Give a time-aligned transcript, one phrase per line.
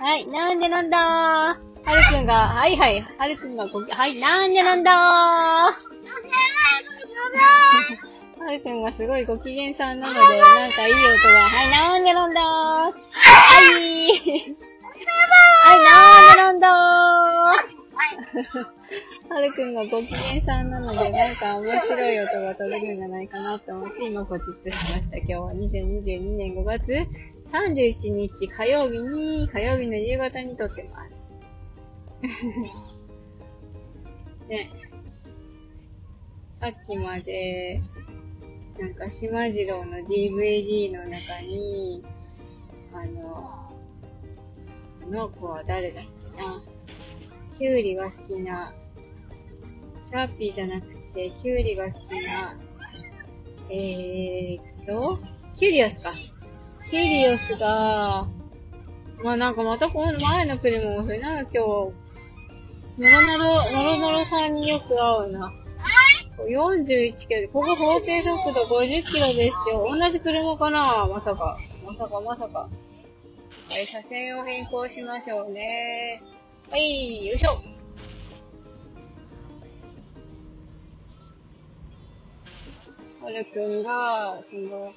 [0.00, 0.96] はい、なんでなんだ？
[0.96, 1.00] ー。
[1.84, 4.90] はるくんが、はいはい、はるくんがごき、はい、なんでなんだ？
[4.90, 4.94] ー。
[8.42, 12.40] はるくんがすごいご機嫌さんなので、なんかいい音が、はい、なんでなんだ？
[12.40, 12.44] ー。
[12.44, 12.90] は
[13.60, 13.66] い、
[15.64, 16.68] はい、なんでなんだ？
[19.28, 19.34] ー。
[19.34, 25.18] はるくんがご機嫌さんなので、なんか面白い音が取れるんじゃないかなと思って、今ポチッとしました。
[25.18, 27.06] 今日は2022年5月
[27.52, 31.14] 31日火曜日に、火曜日の夕方に撮ってます。
[34.48, 34.70] ね。
[36.60, 37.80] さっきまで、
[38.78, 42.04] なんか、島次郎の DVD の中に、
[42.92, 43.72] あの、
[45.02, 46.04] あの子は誰だっ
[46.36, 46.62] けな。
[47.58, 48.72] キュウリが好きな、
[50.10, 52.54] シャーピーじゃなくて、キュウリが好きな、
[53.70, 55.18] えーっと、
[55.58, 56.14] キュリオスか。
[56.90, 58.26] キュリオスが、
[59.22, 62.10] まあなんかまたこの前の車もそれなんか今日、
[63.00, 65.52] ノロノロ、ノロノロさんによく会うな。
[66.48, 69.86] 41キロで、ここ法定速度50キロですよ。
[69.88, 71.58] 同じ車かなまさか。
[71.86, 72.68] まさかまさか。
[73.68, 76.20] はい、車線を変更しましょうね。
[76.70, 77.62] はい、よいしょ。
[83.22, 84.92] はるくんが、その、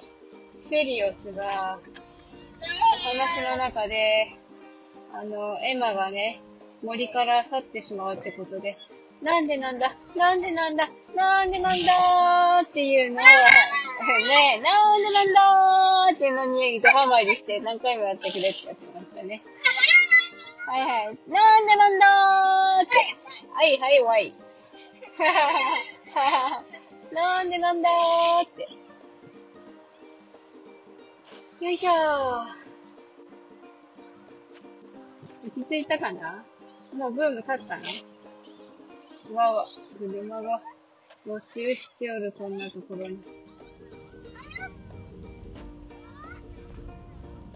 [0.74, 4.34] フェリオスが、話の中で、
[5.14, 6.42] あの、エマがね、
[6.82, 8.76] 森から去ってしまうってことで、
[9.22, 13.22] なんでなんだなんでなんだなんでなんだーっていうのを、
[14.28, 19.44] ね、なんでなんだーっていうのにドハマりして何回もやってくれってやってましたね。
[20.66, 21.06] はいはい。
[21.28, 22.98] なんでなんだーって。
[23.54, 24.34] はいはいわい。
[27.14, 28.83] なんでなんだーって。
[31.64, 31.92] よいしょ。
[35.48, 36.44] 落ち着いたかな？
[36.94, 37.84] もうブーム去ったの？
[39.38, 39.66] わわ、
[39.98, 40.62] 車が、
[41.26, 43.18] 没収しておる、こんなところに。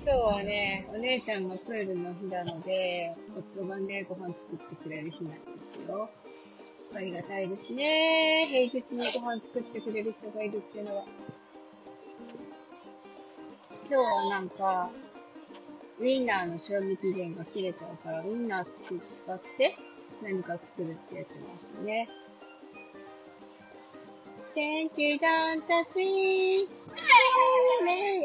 [0.01, 3.13] 今日はね、お姉ちゃんがプールの日なので、
[3.57, 5.47] 夫がね、ご飯作ってくれる日なんです
[5.85, 6.09] よ。
[6.95, 8.47] ありがたいですね。
[8.47, 11.03] 平日にご飯作ってくれる人がいるっていうのは。
[13.89, 14.89] 今日はなんか、
[15.97, 18.65] ウィンナーの賞味期限が切れちゃうから、ウィンナー
[18.99, 19.71] 使って
[20.21, 22.09] 何か作るってやってますね。
[24.53, 25.27] Thank you, Dante!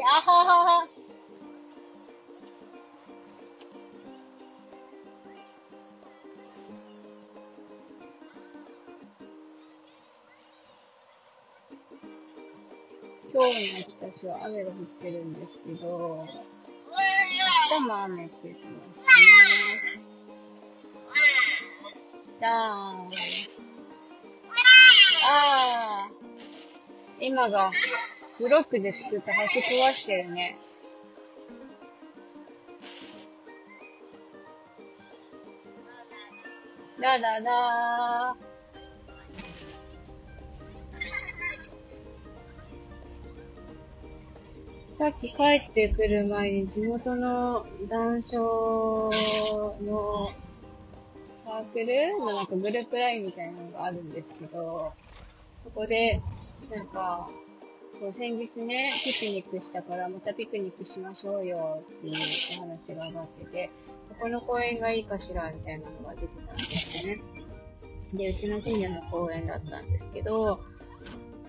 [0.05, 0.92] あははは。
[13.33, 16.23] 今日の秋田市は雨が降ってるんですけど、
[17.71, 19.07] 明日も雨って言ってましたね。
[22.39, 23.03] じゃあ、
[25.25, 27.71] あー、今が
[28.37, 30.59] ブロックで作った橋壊してるね。
[37.01, 38.52] だだだー。
[44.97, 48.37] さっき帰ってくる前に地元の談笑
[49.81, 50.29] の
[51.45, 54.93] サークルのなんかグループラインみたいなのがあるんですけど、
[55.63, 56.21] そこで、
[56.69, 57.29] なんか、
[57.99, 62.13] そう先日ね、ピクニックしたからまたピクニックしましょうよっていう
[62.57, 63.69] お話が上がってて、
[64.09, 67.21] ここの公園がいいかしらみたいなのが出てたんですよね。
[68.13, 70.59] で、うちの近所の公園だったんですけど、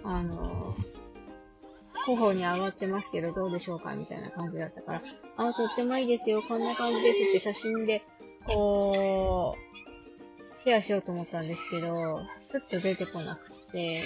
[0.03, 0.75] あの、
[2.05, 5.03] 補に上がってますけど、どうでしょうかみたいな感じだったから、
[5.37, 8.03] あ、とってもいいですよ、こんな感じですって写真で、
[8.47, 12.21] こう、シェアしようと思ったんですけど、ちょ
[12.59, 14.03] っと出てこなくて、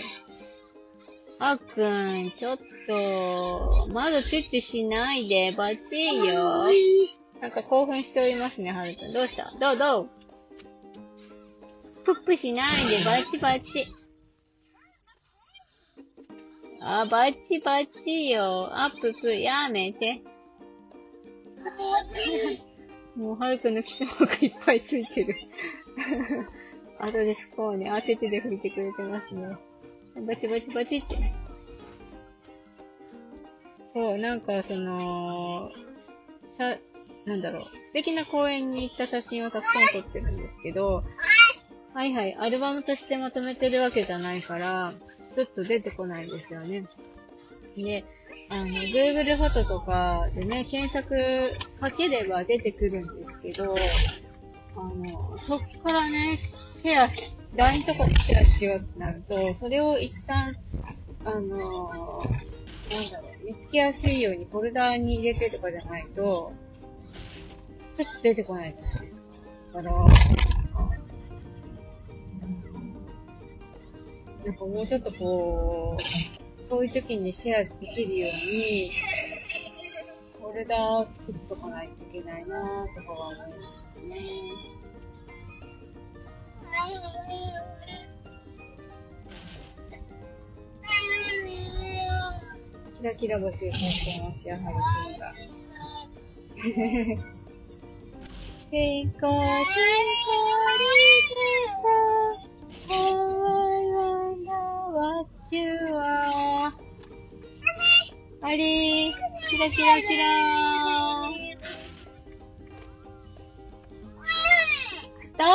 [1.41, 2.59] あっくん、ちょっ
[2.89, 6.65] と、まだチュッチュしないで、バッチリよ。
[7.41, 9.13] なんか興奮しておりますね、はるくん。
[9.13, 9.49] どうした？
[9.61, 10.09] どうどう？
[12.05, 13.87] プップしないで、バッチバッチ。
[16.81, 18.69] あ、バッチバッチよ。
[18.73, 20.23] アッププ、やめて。
[23.17, 25.35] もう、はるくんの基礎がいっぱいついてる。
[27.01, 29.57] 後で不幸に当ててで拭いてくれてますね。
[30.27, 31.17] バチバチバチって。
[33.95, 35.71] そう、なんかその、
[36.57, 36.77] さ、
[37.25, 37.63] なんだろう。
[37.65, 41.03] 素敵な公園に行った写真をたくさん撮ってるんですけど、
[41.95, 44.95] はいはい、アルバムとしてまとめてるわけじゃないから、
[45.39, 46.85] ちょっと出てこないんですよね。
[47.77, 48.05] で、
[48.51, 51.15] あの、Google フォトとかでね、検索
[51.81, 53.01] かければ出てくるんで
[53.33, 53.77] すけど、
[54.75, 56.37] あの、そっからね、
[56.83, 57.09] ケア、
[57.55, 60.53] LINE とかでケアしようってなると、それを一旦、
[61.25, 61.69] あの、なんだろ
[63.41, 66.51] う、見つけやすいようにフォルダーに入れてとかじゃないと、ちょ
[68.03, 69.29] っと出てこないじゃないです
[69.73, 69.83] か。
[69.83, 70.58] だから、
[74.49, 76.03] なんかもうちょっとこう、
[76.71, 78.91] そういう時にシェアできるように、
[80.41, 84.17] フォルダーを作っとかないといけないなとかは思いましたね。
[92.99, 93.77] キラキラ募集されて
[94.23, 94.77] ます、やはり
[95.13, 95.35] そうだ。
[98.71, 99.29] テイコー
[109.69, 110.25] ラキラキラ。
[114.25, 115.47] スター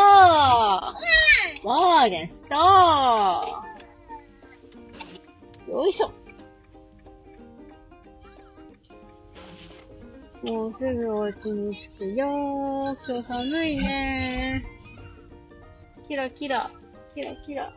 [1.67, 2.59] ワーゲンスター
[5.71, 6.11] よいしょ
[10.43, 12.29] もうすぐお家に着くよー。
[12.83, 16.07] 今日寒いねー。
[16.07, 16.69] キラキラ、
[17.15, 17.73] キラキラ。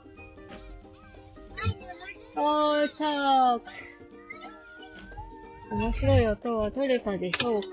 [2.36, 3.85] おー、チャー。
[5.70, 7.66] 面白い音は取れたでしょうか？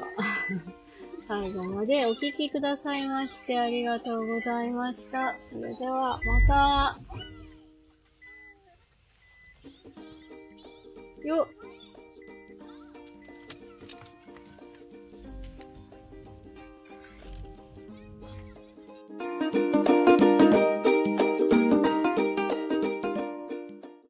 [1.27, 5.35] 最後までお聴きくださいましてありがとうございました。
[5.51, 6.99] それでは、また。
[11.25, 11.72] よっ。